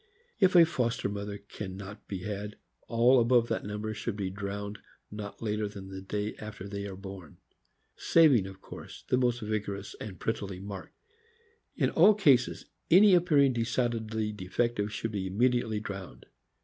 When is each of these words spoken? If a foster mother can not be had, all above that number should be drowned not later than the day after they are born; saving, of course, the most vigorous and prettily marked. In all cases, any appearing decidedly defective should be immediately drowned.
If 0.39 0.55
a 0.55 0.65
foster 0.65 1.07
mother 1.09 1.37
can 1.37 1.77
not 1.77 2.07
be 2.07 2.23
had, 2.23 2.55
all 2.87 3.19
above 3.19 3.49
that 3.49 3.63
number 3.63 3.93
should 3.93 4.15
be 4.15 4.31
drowned 4.31 4.79
not 5.11 5.43
later 5.43 5.67
than 5.67 5.89
the 5.89 6.01
day 6.01 6.35
after 6.37 6.67
they 6.67 6.87
are 6.87 6.95
born; 6.95 7.37
saving, 7.95 8.47
of 8.47 8.61
course, 8.61 9.03
the 9.09 9.17
most 9.17 9.41
vigorous 9.41 9.93
and 10.01 10.19
prettily 10.19 10.59
marked. 10.59 10.95
In 11.75 11.91
all 11.91 12.15
cases, 12.15 12.65
any 12.89 13.13
appearing 13.13 13.53
decidedly 13.53 14.31
defective 14.31 14.91
should 14.91 15.11
be 15.11 15.27
immediately 15.27 15.79
drowned. 15.79 16.25